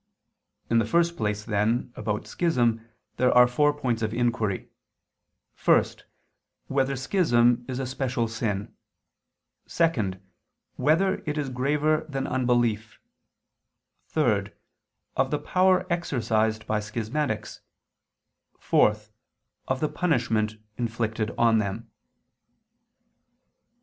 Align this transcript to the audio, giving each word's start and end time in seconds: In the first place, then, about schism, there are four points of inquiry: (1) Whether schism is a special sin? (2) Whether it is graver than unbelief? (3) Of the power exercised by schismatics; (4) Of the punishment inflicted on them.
In 0.67 0.79
the 0.79 0.85
first 0.85 1.15
place, 1.15 1.43
then, 1.43 1.93
about 1.95 2.25
schism, 2.25 2.81
there 3.17 3.31
are 3.31 3.45
four 3.47 3.71
points 3.71 4.01
of 4.01 4.15
inquiry: 4.15 4.67
(1) 5.63 5.83
Whether 6.65 6.95
schism 6.95 7.63
is 7.67 7.77
a 7.77 7.85
special 7.85 8.27
sin? 8.27 8.73
(2) 9.67 10.13
Whether 10.75 11.21
it 11.27 11.37
is 11.37 11.51
graver 11.51 12.07
than 12.09 12.25
unbelief? 12.25 12.99
(3) 14.07 14.47
Of 15.15 15.29
the 15.29 15.37
power 15.37 15.85
exercised 15.91 16.65
by 16.65 16.79
schismatics; 16.79 17.59
(4) 18.59 18.95
Of 19.67 19.81
the 19.81 19.89
punishment 19.89 20.55
inflicted 20.77 21.29
on 21.37 21.59
them. 21.59 21.91